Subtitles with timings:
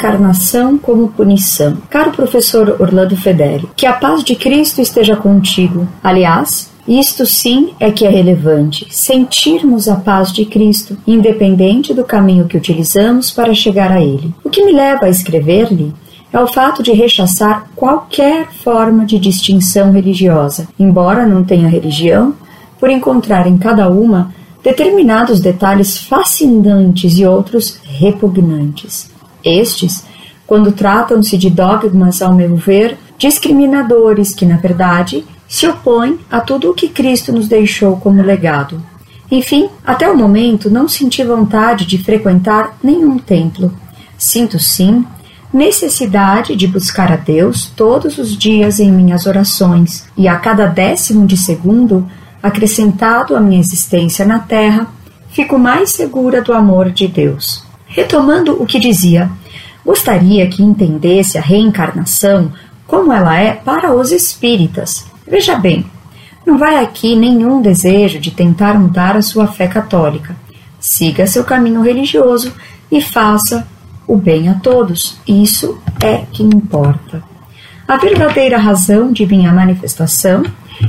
[0.00, 1.76] reencarnação como punição.
[1.90, 5.86] Caro professor Orlando Fedeli, que a paz de Cristo esteja contigo.
[6.02, 12.46] Aliás, isto sim é que é relevante, sentirmos a paz de Cristo, independente do caminho
[12.46, 14.34] que utilizamos para chegar a Ele.
[14.42, 15.92] O que me leva a escrever-lhe
[16.32, 22.34] é o fato de rechaçar qualquer forma de distinção religiosa, embora não tenha religião,
[22.78, 24.32] por encontrar em cada uma
[24.62, 29.09] determinados detalhes fascinantes e outros repugnantes.
[29.44, 30.04] Estes,
[30.46, 36.70] quando tratam-se de dogmas, ao meu ver, discriminadores que, na verdade, se opõem a tudo
[36.70, 38.82] o que Cristo nos deixou como legado.
[39.30, 43.72] Enfim, até o momento não senti vontade de frequentar nenhum templo.
[44.18, 45.04] Sinto sim
[45.52, 51.26] necessidade de buscar a Deus todos os dias em minhas orações e a cada décimo
[51.26, 52.08] de segundo
[52.42, 54.86] acrescentado à minha existência na Terra,
[55.30, 57.69] fico mais segura do amor de Deus.
[57.90, 59.28] Retomando o que dizia,
[59.84, 62.52] gostaria que entendesse a reencarnação
[62.86, 65.06] como ela é para os espíritas.
[65.26, 65.84] Veja bem,
[66.46, 70.36] não vai aqui nenhum desejo de tentar mudar a sua fé católica.
[70.78, 72.52] Siga seu caminho religioso
[72.90, 73.66] e faça
[74.06, 75.18] o bem a todos.
[75.26, 77.22] Isso é que importa.
[77.86, 80.44] A verdadeira razão de minha manifestação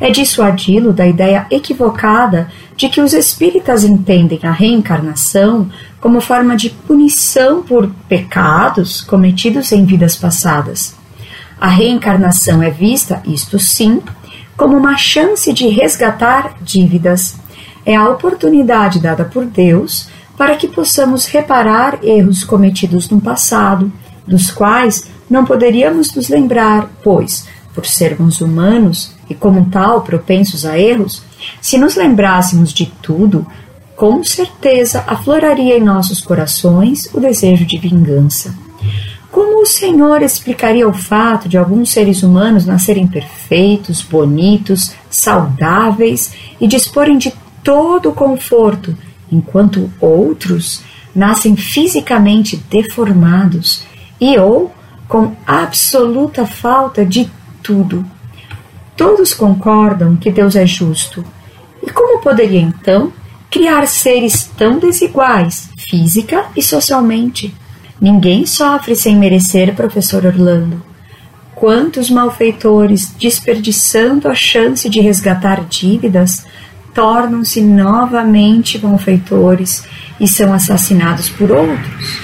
[0.00, 5.68] é dissuadi-lo da ideia equivocada de que os espíritas entendem a reencarnação
[6.04, 10.94] como forma de punição por pecados cometidos em vidas passadas.
[11.58, 14.02] A reencarnação é vista, isto sim,
[14.54, 17.36] como uma chance de resgatar dívidas.
[17.86, 23.90] É a oportunidade dada por Deus para que possamos reparar erros cometidos no passado,
[24.26, 30.78] dos quais não poderíamos nos lembrar, pois, por sermos humanos, e, como tal, propensos a
[30.78, 31.22] erros,
[31.62, 33.46] se nos lembrássemos de tudo,
[33.96, 38.54] com certeza afloraria em nossos corações o desejo de vingança.
[39.30, 46.68] Como o Senhor explicaria o fato de alguns seres humanos nascerem perfeitos, bonitos, saudáveis e
[46.68, 47.32] disporem de
[47.62, 48.96] todo o conforto,
[49.30, 50.82] enquanto outros
[51.14, 53.84] nascem fisicamente deformados
[54.20, 54.72] e ou
[55.08, 57.28] com absoluta falta de
[57.62, 58.04] tudo?
[58.96, 61.24] Todos concordam que Deus é justo.
[61.82, 63.12] E como poderia então
[63.54, 67.54] criar seres tão desiguais, física e socialmente?
[68.00, 70.82] Ninguém sofre sem merecer, professor Orlando.
[71.54, 76.44] Quantos malfeitores, desperdiçando a chance de resgatar dívidas,
[76.92, 79.84] tornam-se novamente malfeitores
[80.18, 82.18] e são assassinados por outros?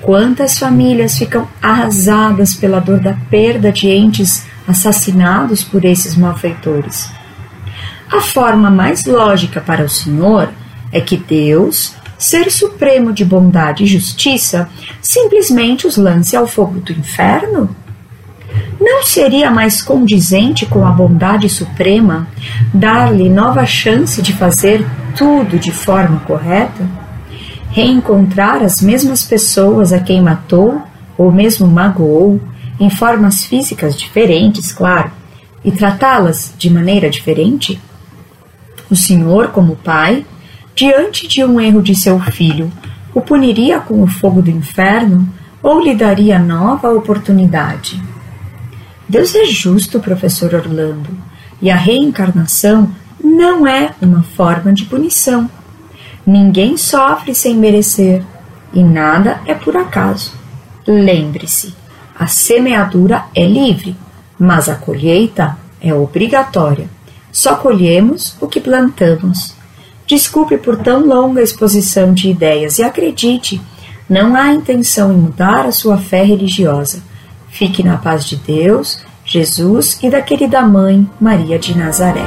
[0.00, 7.10] Quantas famílias ficam arrasadas pela dor da perda de entes assassinados por esses malfeitores.
[8.12, 10.50] A forma mais lógica para o Senhor
[10.92, 14.68] é que Deus, ser supremo de bondade e justiça,
[15.00, 17.74] simplesmente os lance ao fogo do inferno?
[18.78, 22.28] Não seria mais condizente com a bondade suprema
[22.74, 24.86] dar-lhe nova chance de fazer
[25.16, 26.86] tudo de forma correta?
[27.70, 30.82] Reencontrar as mesmas pessoas a quem matou
[31.16, 32.38] ou mesmo magoou
[32.78, 35.10] em formas físicas diferentes, claro,
[35.64, 37.80] e tratá-las de maneira diferente?
[38.92, 40.26] O Senhor, como pai,
[40.74, 42.70] diante de um erro de seu filho,
[43.14, 45.26] o puniria com o fogo do inferno
[45.62, 47.98] ou lhe daria nova oportunidade?
[49.08, 51.08] Deus é justo, professor Orlando,
[51.62, 52.90] e a reencarnação
[53.24, 55.48] não é uma forma de punição.
[56.26, 58.22] Ninguém sofre sem merecer
[58.74, 60.34] e nada é por acaso.
[60.86, 61.74] Lembre-se,
[62.14, 63.96] a semeadura é livre,
[64.38, 66.90] mas a colheita é obrigatória.
[67.32, 69.54] Só colhemos o que plantamos.
[70.06, 73.58] Desculpe por tão longa exposição de ideias e acredite,
[74.08, 77.02] não há intenção em mudar a sua fé religiosa.
[77.48, 82.24] Fique na paz de Deus, Jesus e da querida mãe Maria de Nazaré.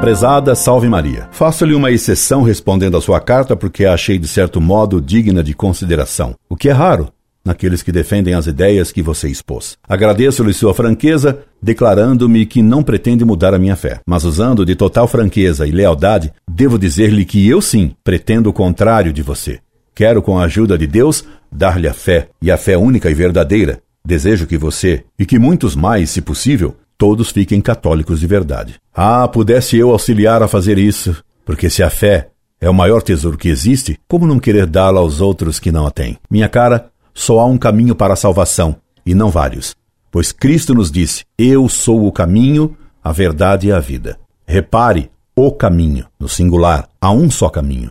[0.00, 4.60] Prezada Salve Maria, faço-lhe uma exceção respondendo à sua carta porque a achei de certo
[4.60, 7.12] modo digna de consideração, o que é raro
[7.44, 9.76] naqueles que defendem as ideias que você expôs.
[9.88, 15.08] Agradeço-lhe sua franqueza, declarando-me que não pretende mudar a minha fé, mas usando de total
[15.08, 19.58] franqueza e lealdade, devo dizer-lhe que eu sim pretendo o contrário de você.
[19.94, 23.80] Quero, com a ajuda de Deus, dar-lhe a fé, e a fé única e verdadeira.
[24.04, 28.74] Desejo que você, e que muitos mais, se possível, todos fiquem católicos de verdade.
[28.94, 32.28] Ah, pudesse eu auxiliar a fazer isso, porque se a fé
[32.60, 35.90] é o maior tesouro que existe, como não querer dá-la aos outros que não a
[35.90, 36.16] têm?
[36.30, 39.74] Minha cara, só há um caminho para a salvação, e não vários.
[40.10, 44.18] Pois Cristo nos disse: Eu sou o caminho, a verdade e a vida.
[44.46, 47.90] Repare, o caminho, no singular, há um só caminho.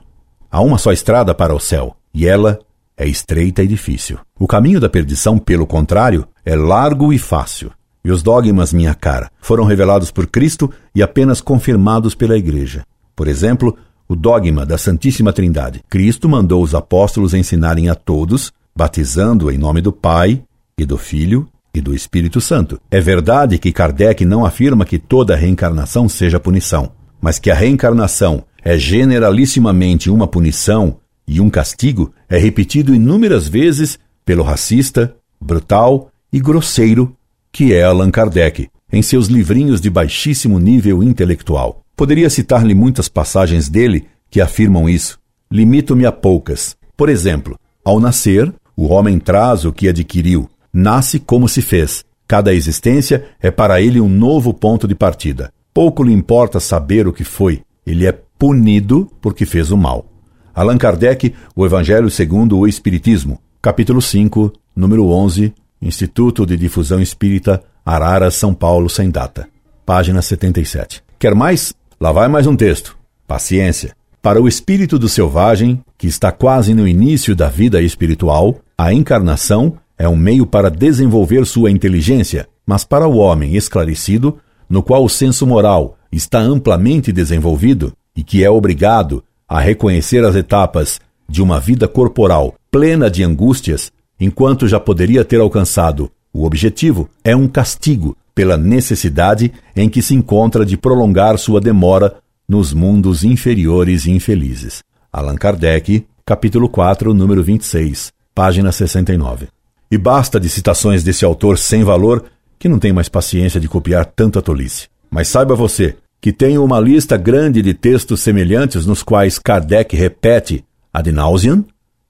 [0.52, 1.96] Há uma só estrada para o céu.
[2.14, 2.60] e ela
[2.98, 4.20] é estreita e difícil.
[4.40, 7.72] O caminho da perdição, pelo contrário, é largo e fácil.
[8.04, 12.86] E os dogmas, minha cara, foram revelados por Cristo e apenas confirmados pela Igreja.
[13.16, 13.76] Por exemplo,
[14.08, 15.82] o dogma da Santíssima Trindade.
[15.90, 20.42] Cristo mandou os apóstolos ensinarem a todos, batizando em nome do Pai
[20.78, 22.80] e do Filho e do Espírito Santo.
[22.90, 26.92] É verdade que Kardec não afirma que toda reencarnação seja punição,
[27.22, 30.98] mas que a reencarnação é generalissimamente uma punição
[31.28, 37.16] e um castigo é repetido inúmeras vezes pelo racista, brutal e grosseiro
[37.52, 41.84] que é Allan Kardec, em seus livrinhos de baixíssimo nível intelectual.
[41.96, 45.20] Poderia citar-lhe muitas passagens dele que afirmam isso.
[45.52, 46.76] Limito-me a poucas.
[46.96, 52.04] Por exemplo, ao nascer, o homem traz o que adquiriu, nasce como se fez.
[52.28, 55.54] Cada existência é para ele um novo ponto de partida.
[55.72, 60.08] Pouco lhe importa saber o que foi, ele é punido porque fez o mal.
[60.52, 67.62] Allan Kardec, O Evangelho segundo o Espiritismo, capítulo 5, número 11, Instituto de Difusão Espírita,
[67.86, 69.48] Arara, São Paulo, sem data.
[69.86, 71.04] Página 77.
[71.20, 71.72] Quer mais?
[72.00, 72.98] Lá vai mais um texto.
[73.28, 73.96] Paciência.
[74.24, 79.78] Para o espírito do selvagem, que está quase no início da vida espiritual, a encarnação
[79.96, 85.10] é um meio para desenvolver sua inteligência, mas para o homem esclarecido, no qual o
[85.10, 91.00] senso moral está amplamente desenvolvido e que é obrigado a reconhecer as etapas
[91.30, 97.36] de uma vida corporal plena de angústias, enquanto já poderia ter alcançado o objetivo, é
[97.36, 102.16] um castigo pela necessidade em que se encontra de prolongar sua demora
[102.50, 104.82] nos mundos inferiores e infelizes.
[105.14, 109.48] Allan Kardec, capítulo 4, número 26, página 69.
[109.90, 112.26] E basta de citações desse autor sem valor
[112.58, 114.88] que não tem mais paciência de copiar tanta tolice.
[115.10, 120.64] Mas saiba você que tem uma lista grande de textos semelhantes nos quais Kardec repete
[120.94, 121.66] ad nauseam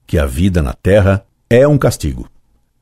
[0.06, 2.28] que a vida na Terra é um castigo.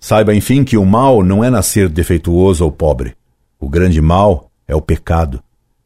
[0.01, 3.15] Saiba, enfim, que o mal não é nascer defeituoso ou pobre.
[3.61, 5.43] O grande mal é o pecado.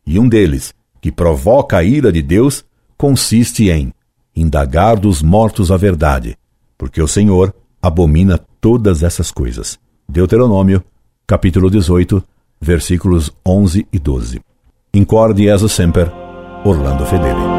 [0.07, 2.65] E um deles, que provoca a ira de Deus,
[2.97, 3.93] consiste em
[4.35, 6.37] indagar dos mortos a verdade,
[6.85, 9.79] porque o Senhor abomina todas essas coisas.
[10.07, 10.85] Deuteronômio,
[11.27, 12.23] capítulo 18,
[12.61, 14.43] versículos 11 e 12.
[14.93, 16.13] Incorde Jesus Semper,
[16.63, 17.54] Orlando Fedeli.